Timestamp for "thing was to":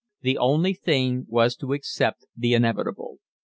0.73-1.73